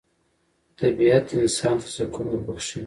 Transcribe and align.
طبیعت 0.79 1.27
انسان 1.39 1.75
ته 1.81 1.87
سکون 1.95 2.25
وربخښي 2.29 2.79